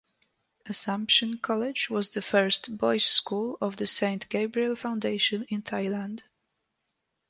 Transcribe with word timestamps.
Assumption 0.65 1.37
College 1.37 1.91
was 1.91 2.09
the 2.09 2.23
first 2.23 2.75
boys' 2.75 3.05
school 3.05 3.55
of 3.61 3.75
the 3.75 3.85
Saint 3.85 4.27
Gabriel 4.29 4.75
Foundation 4.75 5.43
in 5.51 5.61
Thailand. 5.61 6.23